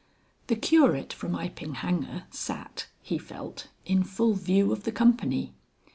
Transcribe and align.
The 0.47 0.55
Curate 0.55 1.13
from 1.13 1.33
Iping 1.35 1.75
Hanger 1.75 2.23
sat 2.31 2.87
(he 3.03 3.19
felt) 3.19 3.67
in 3.85 4.01
full 4.01 4.33
view 4.33 4.71
of 4.71 4.83
the 4.83 4.91
company. 4.91 5.53